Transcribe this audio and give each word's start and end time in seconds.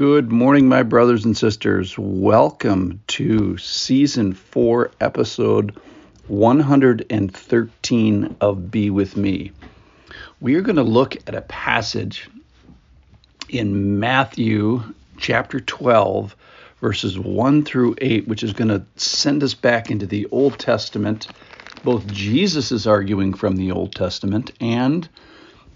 Good 0.00 0.32
morning, 0.32 0.66
my 0.66 0.82
brothers 0.82 1.26
and 1.26 1.36
sisters. 1.36 1.94
Welcome 1.98 3.02
to 3.08 3.58
season 3.58 4.32
four, 4.32 4.92
episode 4.98 5.78
113 6.26 8.36
of 8.40 8.70
Be 8.70 8.88
With 8.88 9.18
Me. 9.18 9.52
We 10.40 10.54
are 10.54 10.62
going 10.62 10.76
to 10.76 10.82
look 10.82 11.16
at 11.28 11.34
a 11.34 11.42
passage 11.42 12.30
in 13.50 14.00
Matthew 14.00 14.82
chapter 15.18 15.60
12, 15.60 16.34
verses 16.80 17.18
1 17.18 17.66
through 17.66 17.96
8, 17.98 18.26
which 18.26 18.42
is 18.42 18.54
going 18.54 18.68
to 18.68 18.82
send 18.96 19.42
us 19.42 19.52
back 19.52 19.90
into 19.90 20.06
the 20.06 20.26
Old 20.30 20.58
Testament. 20.58 21.28
Both 21.84 22.06
Jesus 22.06 22.72
is 22.72 22.86
arguing 22.86 23.34
from 23.34 23.56
the 23.56 23.72
Old 23.72 23.94
Testament 23.94 24.52
and 24.62 25.06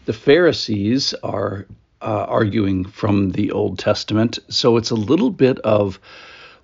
the 0.06 0.14
Pharisees 0.14 1.12
are 1.22 1.66
uh, 2.04 2.26
arguing 2.28 2.84
from 2.84 3.30
the 3.30 3.50
Old 3.50 3.78
Testament. 3.78 4.38
So 4.48 4.76
it's 4.76 4.90
a 4.90 4.94
little 4.94 5.30
bit 5.30 5.58
of 5.60 5.98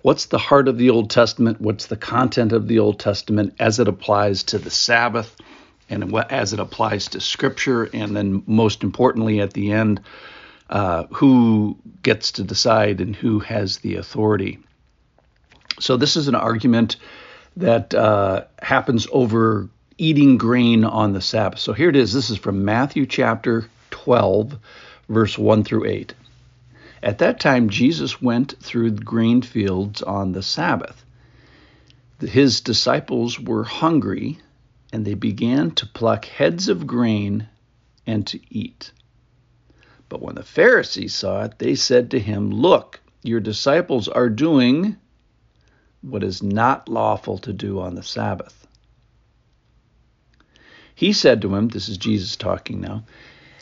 what's 0.03 0.27
the 0.27 0.37
heart 0.37 0.67
of 0.67 0.77
the 0.77 0.91
Old 0.91 1.09
Testament, 1.09 1.59
what's 1.59 1.87
the 1.87 1.97
content 1.97 2.51
of 2.51 2.67
the 2.67 2.79
Old 2.79 2.99
Testament 2.99 3.55
as 3.59 3.79
it 3.79 3.87
applies 3.87 4.43
to 4.43 4.59
the 4.59 4.69
Sabbath, 4.69 5.35
and 5.89 6.15
as 6.29 6.53
it 6.53 6.59
applies 6.59 7.07
to 7.09 7.19
Scripture, 7.19 7.89
and 7.93 8.15
then 8.15 8.43
most 8.45 8.83
importantly 8.83 9.41
at 9.41 9.53
the 9.53 9.71
end, 9.71 10.01
uh, 10.69 11.05
who 11.11 11.75
gets 12.03 12.33
to 12.33 12.43
decide 12.43 13.01
and 13.01 13.15
who 13.15 13.39
has 13.39 13.79
the 13.79 13.95
authority. 13.95 14.59
So 15.79 15.97
this 15.97 16.15
is 16.15 16.27
an 16.27 16.35
argument 16.35 16.97
that 17.57 17.93
uh, 17.93 18.45
happens 18.61 19.07
over 19.11 19.69
eating 19.97 20.37
grain 20.37 20.85
on 20.85 21.13
the 21.13 21.21
Sabbath. 21.21 21.59
So 21.59 21.73
here 21.73 21.89
it 21.89 21.95
is. 21.95 22.13
This 22.13 22.29
is 22.29 22.37
from 22.37 22.63
Matthew 22.63 23.05
chapter 23.05 23.69
12 23.89 24.57
verse 25.11 25.37
1 25.37 25.63
through 25.63 25.85
8. 25.85 26.13
At 27.03 27.17
that 27.19 27.39
time, 27.39 27.69
Jesus 27.69 28.21
went 28.21 28.55
through 28.59 28.91
the 28.91 29.03
grain 29.03 29.41
fields 29.41 30.01
on 30.01 30.31
the 30.31 30.43
Sabbath. 30.43 31.03
His 32.19 32.61
disciples 32.61 33.39
were 33.39 33.63
hungry, 33.63 34.39
and 34.93 35.05
they 35.05 35.15
began 35.15 35.71
to 35.71 35.87
pluck 35.87 36.25
heads 36.25 36.69
of 36.69 36.87
grain 36.87 37.47
and 38.05 38.25
to 38.27 38.39
eat. 38.49 38.91
But 40.09 40.21
when 40.21 40.35
the 40.35 40.43
Pharisees 40.43 41.15
saw 41.15 41.43
it, 41.45 41.57
they 41.57 41.75
said 41.75 42.11
to 42.11 42.19
him, 42.19 42.51
Look, 42.51 42.99
your 43.23 43.39
disciples 43.39 44.07
are 44.07 44.29
doing 44.29 44.97
what 46.01 46.23
is 46.23 46.43
not 46.43 46.89
lawful 46.89 47.37
to 47.39 47.53
do 47.53 47.79
on 47.79 47.95
the 47.95 48.03
Sabbath. 48.03 48.67
He 50.93 51.13
said 51.13 51.41
to 51.41 51.55
him, 51.55 51.69
This 51.69 51.89
is 51.89 51.97
Jesus 51.97 52.35
talking 52.35 52.81
now, 52.81 53.03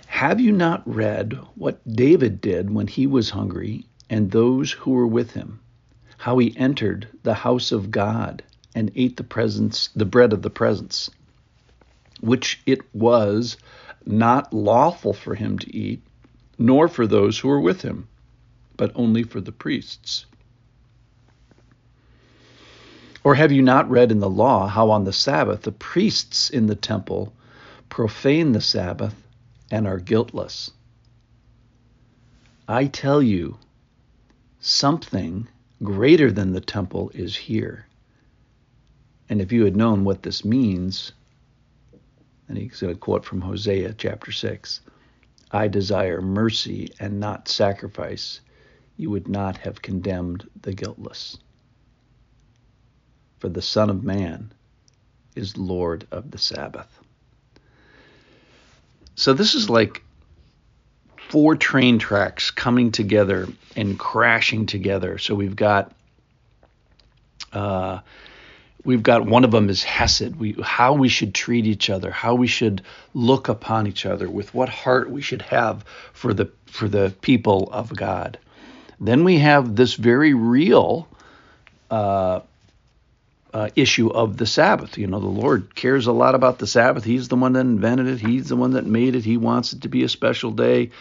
have 0.10 0.42
you 0.42 0.52
not 0.52 0.82
read 0.86 1.40
what 1.56 1.80
David 1.88 2.42
did 2.42 2.70
when 2.70 2.88
he 2.88 3.08
was 3.08 3.30
hungry 3.30 3.86
and 4.10 4.30
those 4.32 4.72
who 4.72 4.92
were 4.92 5.08
with 5.08 5.32
him? 5.32 5.62
How 6.18 6.40
he 6.40 6.58
entered 6.58 7.08
the 7.24 7.36
house 7.36 7.72
of 7.72 7.90
God 7.90 8.44
and 8.76 8.92
ate 8.96 9.16
the 9.16 9.24
presence 9.24 9.88
the 9.96 10.04
bread 10.04 10.34
of 10.34 10.42
the 10.42 10.50
presence, 10.50 11.10
which 12.20 12.60
it 12.66 12.82
was 12.94 13.56
not 14.06 14.52
lawful 14.52 15.14
for 15.14 15.36
him 15.36 15.58
to 15.60 15.74
eat, 15.74 16.02
nor 16.58 16.90
for 16.90 17.08
those 17.08 17.40
who 17.40 17.48
were 17.48 17.62
with 17.62 17.84
him, 17.84 18.10
but 18.76 18.92
only 18.96 19.24
for 19.24 19.40
the 19.40 19.54
priests. 19.54 20.26
Or 23.24 23.36
have 23.36 23.54
you 23.54 23.62
not 23.62 23.90
read 23.90 24.12
in 24.12 24.20
the 24.20 24.30
law 24.30 24.68
how 24.68 24.90
on 24.90 25.06
the 25.06 25.14
Sabbath 25.14 25.62
the 25.62 25.72
priests 25.72 26.50
in 26.50 26.66
the 26.66 26.76
temple 26.76 27.32
profane 27.88 28.52
the 28.52 28.60
Sabbath 28.60 29.16
and 29.72 29.88
are 29.88 30.00
guiltless. 30.00 30.72
I 32.68 32.86
tell 32.86 33.22
you, 33.22 33.58
something 34.60 35.48
greater 35.82 36.32
than 36.32 36.52
the 36.52 36.62
temple 36.62 37.12
is 37.14 37.36
here. 37.36 37.86
And 39.30 39.42
if 39.42 39.52
you 39.52 39.64
had 39.66 39.76
known 39.76 40.04
what 40.04 40.24
this 40.24 40.44
means, 40.44 41.14
and 42.48 42.58
he's 42.58 42.82
going 42.82 42.94
to 42.94 43.00
quote 43.00 43.26
from 43.26 43.42
Hosea 43.42 43.94
chapter 43.94 44.32
6 44.32 44.82
I 45.52 45.68
desire 45.68 46.22
mercy 46.22 46.92
and 47.00 47.20
not 47.20 47.48
sacrifice, 47.48 48.42
you 48.98 49.10
would 49.10 49.28
not 49.28 49.58
have 49.58 49.82
condemned 49.82 50.48
the 50.62 50.74
guiltless. 50.74 51.38
For 53.40 53.50
the 53.50 53.62
Son 53.62 53.90
of 53.90 54.04
Man 54.04 54.52
is 55.36 55.58
Lord 55.58 56.06
of 56.12 56.30
the 56.30 56.38
Sabbath. 56.38 57.00
So 59.20 59.34
this 59.34 59.54
is 59.54 59.70
like 59.70 60.02
four 61.28 61.58
train 61.58 62.00
tracks 62.00 62.52
coming 62.52 62.94
together 62.94 63.50
and 63.76 64.00
crashing 64.00 64.66
together. 64.66 65.18
So 65.18 65.36
we've 65.36 65.58
got 65.58 65.92
uh, 67.52 68.00
we've 68.86 69.04
got 69.04 69.26
one 69.26 69.44
of 69.44 69.52
them 69.52 69.70
is 69.70 69.84
Hesed. 69.84 70.38
We 70.38 70.56
how 70.64 70.94
we 70.94 71.10
should 71.10 71.36
treat 71.36 71.66
each 71.66 71.90
other, 71.90 72.12
how 72.12 72.36
we 72.36 72.48
should 72.48 72.82
look 73.14 73.50
upon 73.50 73.88
each 73.88 74.06
other, 74.06 74.30
with 74.30 74.54
what 74.54 74.70
heart 74.70 75.12
we 75.12 75.22
should 75.22 75.42
have 75.42 75.84
for 76.14 76.34
the 76.34 76.50
for 76.68 76.88
the 76.88 77.14
people 77.20 77.68
of 77.74 77.94
God. 77.94 78.40
Then 79.02 79.26
we 79.26 79.40
have 79.40 79.76
this 79.76 79.96
very 79.96 80.34
real 80.34 81.10
uh, 81.92 82.40
uh, 83.54 83.70
issue 83.76 84.10
of 84.10 84.38
the 84.38 84.46
Sabbath. 84.46 84.98
You 84.98 85.08
know, 85.08 85.20
the 85.20 85.28
Lord 85.28 85.74
cares 85.76 86.08
a 86.08 86.12
lot 86.12 86.36
about 86.36 86.60
the 86.60 86.68
Sabbath. 86.68 87.04
He's 87.04 87.28
the 87.28 87.36
one 87.36 87.54
that 87.54 87.62
invented 87.62 88.08
it. 88.08 88.20
He's 88.20 88.50
the 88.50 88.56
one 88.56 88.72
that 88.72 88.86
made 88.86 89.16
it. 89.16 89.26
He 89.26 89.38
wants 89.38 89.74
it 89.74 89.82
to 89.82 89.90
be 89.90 90.04
a 90.04 90.10
special 90.10 90.52
day. 90.52 90.92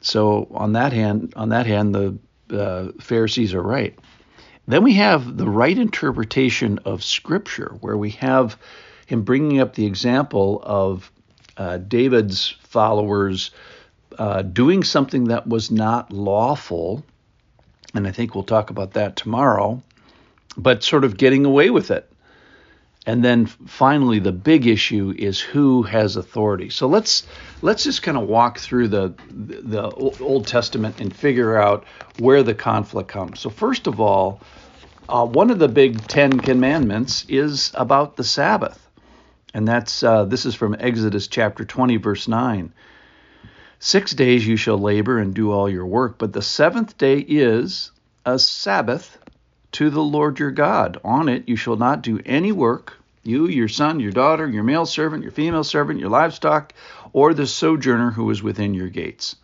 So 0.00 0.48
on 0.50 0.72
that 0.72 0.92
hand, 0.92 1.34
on 1.36 1.50
that 1.50 1.66
hand, 1.66 1.94
the 1.94 2.18
uh, 2.50 2.92
Pharisees 3.00 3.54
are 3.54 3.62
right. 3.62 3.96
Then 4.66 4.82
we 4.82 4.94
have 4.94 5.36
the 5.36 5.48
right 5.48 5.76
interpretation 5.76 6.80
of 6.84 7.02
Scripture, 7.02 7.76
where 7.80 7.96
we 7.96 8.10
have 8.10 8.56
him 9.06 9.22
bringing 9.22 9.60
up 9.60 9.74
the 9.74 9.86
example 9.86 10.60
of 10.64 11.10
uh, 11.56 11.78
David's 11.78 12.50
followers 12.62 13.50
uh, 14.18 14.42
doing 14.42 14.84
something 14.84 15.24
that 15.24 15.46
was 15.46 15.70
not 15.70 16.12
lawful. 16.12 17.04
And 17.94 18.06
I 18.06 18.10
think 18.10 18.34
we'll 18.34 18.44
talk 18.44 18.70
about 18.70 18.92
that 18.92 19.16
tomorrow 19.16 19.82
but 20.56 20.82
sort 20.82 21.04
of 21.04 21.16
getting 21.16 21.44
away 21.44 21.70
with 21.70 21.90
it. 21.90 22.08
And 23.04 23.24
then 23.24 23.46
finally, 23.46 24.20
the 24.20 24.32
big 24.32 24.66
issue 24.66 25.12
is 25.18 25.40
who 25.40 25.82
has 25.82 26.14
authority. 26.14 26.70
So 26.70 26.86
let's 26.86 27.26
let's 27.60 27.82
just 27.82 28.02
kind 28.02 28.16
of 28.16 28.28
walk 28.28 28.58
through 28.58 28.88
the 28.88 29.14
the 29.28 29.90
Old 29.90 30.46
Testament 30.46 31.00
and 31.00 31.14
figure 31.14 31.56
out 31.56 31.84
where 32.20 32.44
the 32.44 32.54
conflict 32.54 33.08
comes. 33.08 33.40
So 33.40 33.50
first 33.50 33.88
of 33.88 34.00
all, 34.00 34.40
uh, 35.08 35.26
one 35.26 35.50
of 35.50 35.58
the 35.58 35.68
big 35.68 36.06
Ten 36.06 36.38
Commandments 36.38 37.26
is 37.28 37.72
about 37.74 38.16
the 38.16 38.24
Sabbath, 38.24 38.88
and 39.52 39.66
that's 39.66 40.04
uh, 40.04 40.24
this 40.24 40.46
is 40.46 40.54
from 40.54 40.76
Exodus 40.78 41.26
chapter 41.26 41.64
20, 41.64 41.96
verse 41.96 42.28
9. 42.28 42.72
Six 43.80 44.12
days 44.12 44.46
you 44.46 44.56
shall 44.56 44.78
labor 44.78 45.18
and 45.18 45.34
do 45.34 45.50
all 45.50 45.68
your 45.68 45.86
work, 45.86 46.18
but 46.18 46.32
the 46.32 46.40
seventh 46.40 46.96
day 46.98 47.18
is 47.18 47.90
a 48.24 48.38
Sabbath 48.38 49.18
to 49.72 49.90
the 49.90 50.02
Lord 50.02 50.38
your 50.38 50.50
God. 50.50 50.98
On 51.04 51.28
it 51.28 51.48
you 51.48 51.56
shall 51.56 51.76
not 51.76 52.02
do 52.02 52.20
any 52.24 52.52
work, 52.52 52.98
you, 53.22 53.46
your 53.46 53.68
son, 53.68 54.00
your 54.00 54.12
daughter, 54.12 54.48
your 54.48 54.62
male 54.62 54.86
servant, 54.86 55.22
your 55.22 55.32
female 55.32 55.64
servant, 55.64 56.00
your 56.00 56.10
livestock, 56.10 56.72
or 57.12 57.34
the 57.34 57.46
sojourner 57.46 58.10
who 58.10 58.30
is 58.30 58.42
within 58.42 58.74
your 58.74 58.88
gates. 58.88 59.36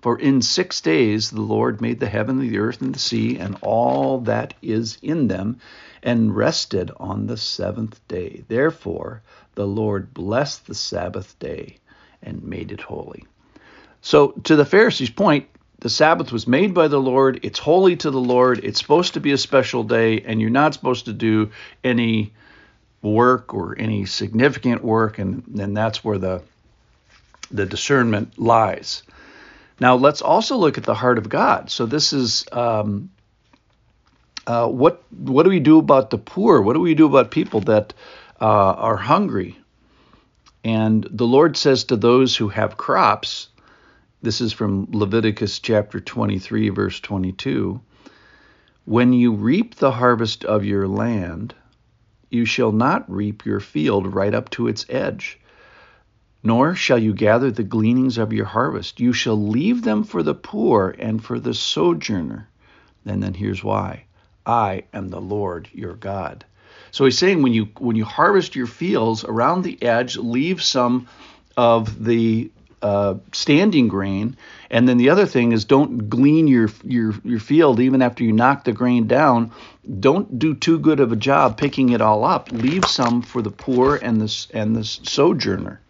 For 0.00 0.18
in 0.18 0.42
six 0.42 0.80
days 0.80 1.30
the 1.30 1.40
Lord 1.40 1.80
made 1.80 2.00
the 2.00 2.08
heaven, 2.08 2.38
the 2.38 2.58
earth, 2.58 2.80
and 2.80 2.94
the 2.94 2.98
sea, 3.00 3.38
and 3.38 3.56
all 3.62 4.20
that 4.20 4.54
is 4.62 4.98
in 5.02 5.26
them, 5.26 5.58
and 6.02 6.36
rested 6.36 6.90
on 6.98 7.26
the 7.26 7.36
seventh 7.36 8.00
day. 8.06 8.44
Therefore 8.48 9.22
the 9.56 9.66
Lord 9.66 10.14
blessed 10.14 10.66
the 10.66 10.74
Sabbath 10.74 11.36
day 11.40 11.78
and 12.22 12.44
made 12.44 12.70
it 12.70 12.80
holy. 12.80 13.24
So, 14.00 14.28
to 14.44 14.54
the 14.54 14.64
Pharisees' 14.64 15.10
point, 15.10 15.48
the 15.80 15.90
Sabbath 15.90 16.32
was 16.32 16.46
made 16.46 16.74
by 16.74 16.88
the 16.88 17.00
Lord. 17.00 17.40
It's 17.44 17.58
holy 17.58 17.96
to 17.96 18.10
the 18.10 18.20
Lord. 18.20 18.64
It's 18.64 18.80
supposed 18.80 19.14
to 19.14 19.20
be 19.20 19.32
a 19.32 19.38
special 19.38 19.84
day, 19.84 20.20
and 20.22 20.40
you're 20.40 20.50
not 20.50 20.74
supposed 20.74 21.04
to 21.04 21.12
do 21.12 21.50
any 21.84 22.32
work 23.00 23.54
or 23.54 23.78
any 23.78 24.04
significant 24.04 24.82
work, 24.82 25.18
and, 25.18 25.44
then 25.46 25.74
that's 25.74 26.04
where 26.04 26.18
the 26.18 26.42
the 27.50 27.64
discernment 27.64 28.38
lies. 28.38 29.02
Now 29.80 29.94
let's 29.94 30.20
also 30.20 30.56
look 30.56 30.76
at 30.76 30.84
the 30.84 30.94
heart 30.94 31.16
of 31.16 31.28
God. 31.28 31.70
So 31.70 31.86
this 31.86 32.12
is 32.12 32.44
um, 32.52 33.10
uh, 34.46 34.66
what 34.66 35.02
what 35.10 35.44
do 35.44 35.50
we 35.50 35.60
do 35.60 35.78
about 35.78 36.10
the 36.10 36.18
poor? 36.18 36.60
What 36.60 36.74
do 36.74 36.80
we 36.80 36.94
do 36.94 37.06
about 37.06 37.30
people 37.30 37.60
that 37.60 37.94
uh, 38.40 38.44
are 38.44 38.96
hungry? 38.96 39.56
And 40.64 41.06
the 41.08 41.26
Lord 41.26 41.56
says 41.56 41.84
to 41.84 41.96
those 41.96 42.36
who 42.36 42.48
have 42.48 42.76
crops, 42.76 43.48
this 44.20 44.40
is 44.40 44.52
from 44.52 44.88
Leviticus 44.90 45.60
chapter 45.60 46.00
23, 46.00 46.70
verse 46.70 46.98
22. 47.00 47.80
When 48.84 49.12
you 49.12 49.32
reap 49.32 49.76
the 49.76 49.92
harvest 49.92 50.44
of 50.44 50.64
your 50.64 50.88
land, 50.88 51.54
you 52.30 52.44
shall 52.44 52.72
not 52.72 53.10
reap 53.10 53.46
your 53.46 53.60
field 53.60 54.12
right 54.12 54.34
up 54.34 54.50
to 54.50 54.66
its 54.66 54.86
edge, 54.88 55.38
nor 56.42 56.74
shall 56.74 56.98
you 56.98 57.14
gather 57.14 57.50
the 57.50 57.62
gleanings 57.62 58.18
of 58.18 58.32
your 58.32 58.46
harvest. 58.46 58.98
You 58.98 59.12
shall 59.12 59.40
leave 59.40 59.82
them 59.82 60.02
for 60.04 60.22
the 60.22 60.34
poor 60.34 60.94
and 60.98 61.22
for 61.22 61.38
the 61.38 61.54
sojourner. 61.54 62.48
And 63.06 63.22
then 63.22 63.34
here's 63.34 63.62
why 63.62 64.04
I 64.44 64.84
am 64.92 65.08
the 65.08 65.20
Lord 65.20 65.68
your 65.72 65.94
God. 65.94 66.44
So 66.90 67.04
he's 67.04 67.18
saying 67.18 67.42
when 67.42 67.52
you 67.52 67.68
when 67.78 67.96
you 67.96 68.04
harvest 68.04 68.56
your 68.56 68.66
fields 68.66 69.24
around 69.24 69.62
the 69.62 69.82
edge, 69.82 70.16
leave 70.16 70.62
some 70.62 71.06
of 71.56 72.04
the 72.04 72.50
uh, 72.82 73.14
standing 73.32 73.88
grain, 73.88 74.36
and 74.70 74.88
then 74.88 74.96
the 74.96 75.10
other 75.10 75.26
thing 75.26 75.52
is 75.52 75.64
don't 75.64 76.08
glean 76.08 76.46
your 76.46 76.70
your 76.84 77.14
your 77.24 77.40
field 77.40 77.80
even 77.80 78.02
after 78.02 78.24
you 78.24 78.32
knock 78.32 78.64
the 78.64 78.72
grain 78.72 79.06
down. 79.06 79.52
Don't 80.00 80.38
do 80.38 80.54
too 80.54 80.78
good 80.78 81.00
of 81.00 81.12
a 81.12 81.16
job 81.16 81.56
picking 81.56 81.90
it 81.90 82.00
all 82.00 82.24
up. 82.24 82.52
Leave 82.52 82.84
some 82.86 83.22
for 83.22 83.42
the 83.42 83.50
poor 83.50 83.96
and 83.96 84.20
the 84.20 84.46
and 84.54 84.76
the 84.76 84.84
sojourner. 84.84 85.80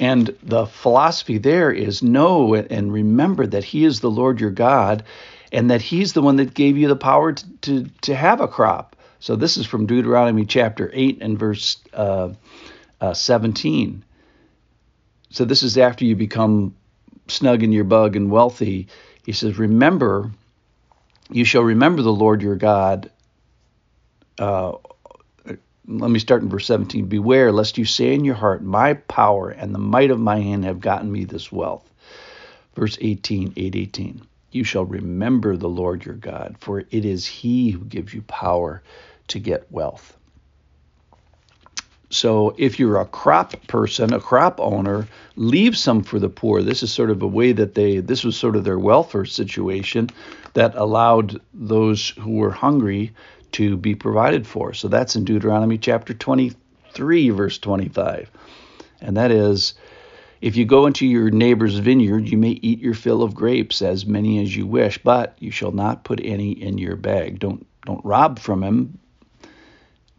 And 0.00 0.36
the 0.42 0.66
philosophy 0.66 1.38
there 1.38 1.72
is 1.72 2.02
know 2.02 2.54
and 2.54 2.92
remember 2.92 3.46
that 3.46 3.64
He 3.64 3.84
is 3.84 4.00
the 4.00 4.10
Lord 4.10 4.40
your 4.40 4.50
God 4.50 5.04
and 5.50 5.70
that 5.70 5.82
He's 5.82 6.12
the 6.12 6.22
one 6.22 6.36
that 6.36 6.54
gave 6.54 6.76
you 6.76 6.88
the 6.88 6.96
power 6.96 7.32
to, 7.32 7.46
to, 7.62 7.86
to 8.02 8.14
have 8.14 8.40
a 8.40 8.48
crop. 8.48 8.96
So 9.20 9.34
this 9.34 9.56
is 9.56 9.66
from 9.66 9.86
Deuteronomy 9.86 10.46
chapter 10.46 10.90
8 10.92 11.18
and 11.20 11.38
verse 11.38 11.78
uh, 11.92 12.30
uh, 13.00 13.14
17. 13.14 14.04
So 15.30 15.44
this 15.44 15.62
is 15.62 15.76
after 15.78 16.04
you 16.04 16.16
become 16.16 16.74
snug 17.28 17.62
in 17.62 17.72
your 17.72 17.84
bug 17.84 18.16
and 18.16 18.30
wealthy. 18.30 18.88
He 19.24 19.32
says, 19.32 19.58
Remember, 19.58 20.30
you 21.30 21.44
shall 21.44 21.62
remember 21.62 22.02
the 22.02 22.12
Lord 22.12 22.42
your 22.42 22.56
God. 22.56 23.10
Uh, 24.38 24.72
let 25.86 26.10
me 26.10 26.18
start 26.18 26.42
in 26.42 26.48
verse 26.50 26.66
17. 26.66 27.06
Beware 27.06 27.50
lest 27.50 27.78
you 27.78 27.84
say 27.84 28.14
in 28.14 28.24
your 28.24 28.34
heart, 28.34 28.62
My 28.62 28.94
power 28.94 29.48
and 29.48 29.74
the 29.74 29.78
might 29.78 30.10
of 30.10 30.20
my 30.20 30.40
hand 30.40 30.64
have 30.64 30.80
gotten 30.80 31.10
me 31.10 31.24
this 31.24 31.50
wealth. 31.50 31.90
Verse 32.74 32.98
18, 33.00 33.54
818. 33.56 34.22
You 34.52 34.64
shall 34.64 34.84
remember 34.84 35.56
the 35.56 35.68
Lord 35.68 36.04
your 36.04 36.14
God, 36.14 36.56
for 36.60 36.80
it 36.80 37.04
is 37.04 37.26
he 37.26 37.70
who 37.70 37.84
gives 37.84 38.12
you 38.14 38.22
power 38.22 38.82
to 39.28 39.38
get 39.38 39.70
wealth. 39.72 40.17
So 42.10 42.54
if 42.56 42.78
you're 42.78 43.00
a 43.00 43.04
crop 43.04 43.66
person, 43.66 44.14
a 44.14 44.20
crop 44.20 44.60
owner, 44.60 45.06
leave 45.36 45.76
some 45.76 46.02
for 46.02 46.18
the 46.18 46.30
poor. 46.30 46.62
This 46.62 46.82
is 46.82 46.90
sort 46.92 47.10
of 47.10 47.22
a 47.22 47.26
way 47.26 47.52
that 47.52 47.74
they, 47.74 47.98
this 47.98 48.24
was 48.24 48.36
sort 48.36 48.56
of 48.56 48.64
their 48.64 48.78
welfare 48.78 49.26
situation 49.26 50.08
that 50.54 50.74
allowed 50.74 51.40
those 51.52 52.10
who 52.10 52.36
were 52.36 52.50
hungry 52.50 53.12
to 53.52 53.76
be 53.76 53.94
provided 53.94 54.46
for. 54.46 54.72
So 54.72 54.88
that's 54.88 55.16
in 55.16 55.24
Deuteronomy 55.24 55.76
chapter 55.76 56.14
23, 56.14 57.30
verse 57.30 57.58
25. 57.58 58.30
And 59.00 59.16
that 59.16 59.30
is, 59.30 59.74
if 60.40 60.56
you 60.56 60.64
go 60.64 60.86
into 60.86 61.06
your 61.06 61.30
neighbor's 61.30 61.78
vineyard, 61.78 62.28
you 62.28 62.38
may 62.38 62.52
eat 62.62 62.78
your 62.78 62.94
fill 62.94 63.22
of 63.22 63.34
grapes, 63.34 63.82
as 63.82 64.06
many 64.06 64.40
as 64.40 64.54
you 64.54 64.66
wish, 64.66 64.98
but 64.98 65.36
you 65.40 65.50
shall 65.50 65.72
not 65.72 66.04
put 66.04 66.20
any 66.22 66.52
in 66.52 66.78
your 66.78 66.96
bag. 66.96 67.38
Don't 67.38 67.66
don't 67.84 68.04
rob 68.04 68.38
from 68.38 68.62
him. 68.62 68.98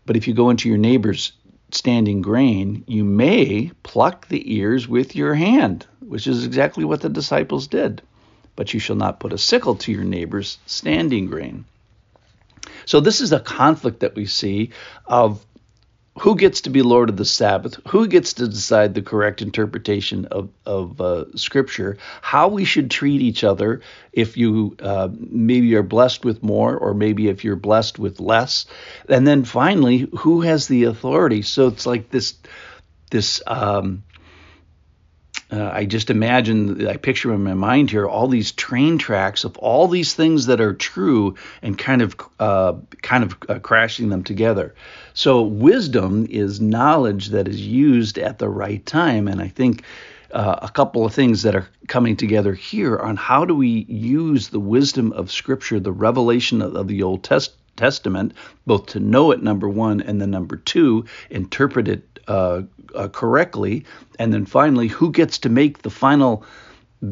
But 0.05 0.17
if 0.17 0.27
you 0.27 0.33
go 0.33 0.49
into 0.49 0.67
your 0.67 0.77
neighbor's 0.79 1.33
standing 1.71 2.21
grain, 2.21 2.83
you 2.87 3.03
may 3.03 3.71
pluck 3.83 4.27
the 4.27 4.55
ears 4.55 4.87
with 4.87 5.15
your 5.15 5.33
hand, 5.33 5.85
which 5.99 6.27
is 6.27 6.45
exactly 6.45 6.83
what 6.83 7.01
the 7.01 7.09
disciples 7.09 7.67
did. 7.67 8.01
But 8.55 8.73
you 8.73 8.79
shall 8.79 8.95
not 8.95 9.19
put 9.19 9.33
a 9.33 9.37
sickle 9.37 9.75
to 9.75 9.91
your 9.91 10.03
neighbor's 10.03 10.57
standing 10.65 11.27
grain. 11.27 11.65
So 12.85 12.99
this 12.99 13.21
is 13.21 13.31
a 13.31 13.39
conflict 13.39 14.01
that 14.01 14.15
we 14.15 14.25
see 14.25 14.71
of 15.05 15.45
who 16.19 16.35
gets 16.35 16.61
to 16.61 16.69
be 16.69 16.81
Lord 16.81 17.09
of 17.09 17.17
the 17.17 17.25
Sabbath, 17.25 17.79
who 17.87 18.07
gets 18.07 18.33
to 18.33 18.47
decide 18.47 18.93
the 18.93 19.01
correct 19.01 19.41
interpretation 19.41 20.25
of, 20.25 20.49
of 20.65 20.99
uh, 20.99 21.25
Scripture, 21.35 21.97
how 22.21 22.49
we 22.49 22.65
should 22.65 22.91
treat 22.91 23.21
each 23.21 23.43
other 23.43 23.81
if 24.11 24.35
you 24.35 24.75
uh, 24.81 25.09
maybe 25.13 25.75
are 25.75 25.83
blessed 25.83 26.25
with 26.25 26.43
more, 26.43 26.75
or 26.77 26.93
maybe 26.93 27.29
if 27.29 27.43
you're 27.43 27.55
blessed 27.55 27.99
with 27.99 28.19
less, 28.19 28.65
and 29.07 29.25
then 29.25 29.45
finally, 29.45 30.09
who 30.17 30.41
has 30.41 30.67
the 30.67 30.83
authority. 30.83 31.41
So 31.41 31.67
it's 31.67 31.85
like 31.85 32.09
this 32.09 32.35
this 33.11 33.41
um, 33.47 34.03
uh, 35.51 35.71
I 35.73 35.85
just 35.85 36.09
imagine, 36.09 36.87
I 36.87 36.97
picture 36.97 37.33
in 37.33 37.43
my 37.43 37.55
mind 37.55 37.89
here 37.89 38.07
all 38.07 38.27
these 38.27 38.51
train 38.51 38.97
tracks 38.97 39.43
of 39.43 39.57
all 39.57 39.87
these 39.87 40.13
things 40.13 40.45
that 40.45 40.61
are 40.61 40.73
true 40.73 41.35
and 41.61 41.77
kind 41.77 42.01
of, 42.01 42.15
uh, 42.39 42.73
kind 43.01 43.23
of 43.23 43.37
uh, 43.49 43.59
crashing 43.59 44.09
them 44.09 44.23
together. 44.23 44.75
So 45.13 45.41
wisdom 45.41 46.27
is 46.29 46.61
knowledge 46.61 47.29
that 47.29 47.47
is 47.47 47.61
used 47.61 48.17
at 48.19 48.37
the 48.37 48.49
right 48.49 48.85
time, 48.85 49.27
and 49.27 49.41
I 49.41 49.47
think 49.47 49.83
uh, 50.31 50.59
a 50.61 50.69
couple 50.69 51.05
of 51.05 51.13
things 51.13 51.41
that 51.41 51.55
are 51.55 51.67
coming 51.87 52.15
together 52.15 52.53
here 52.53 52.97
on 52.99 53.15
how 53.15 53.45
do 53.45 53.55
we 53.55 53.85
use 53.89 54.49
the 54.49 54.59
wisdom 54.59 55.11
of 55.13 55.31
Scripture, 55.31 55.79
the 55.79 55.91
revelation 55.91 56.61
of, 56.61 56.75
of 56.75 56.87
the 56.87 57.01
Old 57.01 57.23
Test, 57.23 57.53
Testament, 57.79 58.33
both 58.65 58.85
to 58.87 58.99
know 58.99 59.31
it, 59.31 59.41
number 59.41 59.67
one, 59.67 60.01
and 60.01 60.21
then 60.21 60.31
number 60.31 60.57
two, 60.57 61.05
interpret 61.29 61.87
it 61.87 62.19
uh, 62.27 62.61
uh, 62.93 63.07
correctly, 63.07 63.85
and 64.19 64.31
then 64.31 64.45
finally, 64.45 64.87
who 64.87 65.11
gets 65.11 65.39
to 65.39 65.49
make 65.49 65.81
the 65.81 65.89
final 65.89 66.43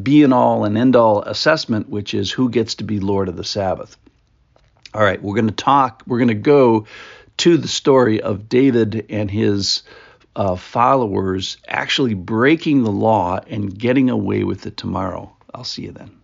be 0.02 0.22
and 0.22 0.34
all 0.34 0.64
and 0.64 0.76
end 0.76 0.94
all 0.96 1.22
assessment, 1.22 1.88
which 1.88 2.14
is 2.14 2.30
who 2.30 2.50
gets 2.50 2.76
to 2.76 2.84
be 2.84 3.00
Lord 3.00 3.28
of 3.28 3.36
the 3.36 3.44
Sabbath. 3.44 3.96
All 4.94 5.02
right, 5.02 5.22
we're 5.22 5.34
going 5.34 5.48
to 5.48 5.54
talk, 5.54 6.02
we're 6.06 6.18
going 6.18 6.28
to 6.28 6.34
go 6.34 6.86
to 7.38 7.56
the 7.56 7.68
story 7.68 8.20
of 8.20 8.48
David 8.48 9.06
and 9.10 9.30
his 9.30 9.82
uh, 10.36 10.56
followers 10.56 11.56
actually 11.66 12.14
breaking 12.14 12.84
the 12.84 12.92
law 12.92 13.40
and 13.48 13.76
getting 13.76 14.10
away 14.10 14.44
with 14.44 14.66
it 14.66 14.76
tomorrow. 14.76 15.34
I'll 15.54 15.64
see 15.64 15.82
you 15.82 15.92
then. 15.92 16.18